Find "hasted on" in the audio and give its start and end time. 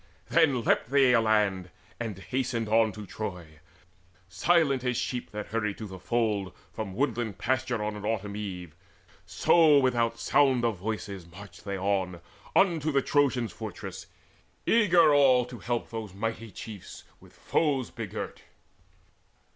2.17-2.91